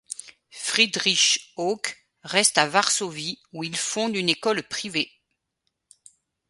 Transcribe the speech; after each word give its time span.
Friedrich 0.55 1.53
Hauke 1.57 1.95
reste 2.23 2.57
à 2.57 2.65
Varsovie 2.65 3.39
où 3.53 3.63
il 3.63 3.77
fonde 3.77 4.15
une 4.15 4.29
école 4.29 4.63
privée. 4.63 5.11